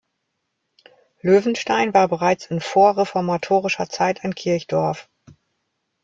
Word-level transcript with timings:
Löwenstein 1.21 1.93
war 1.93 2.07
bereits 2.07 2.47
in 2.47 2.59
vorreformatorischer 2.59 3.87
Zeit 3.87 4.23
ein 4.23 4.33
Kirchdorf. 4.33 5.07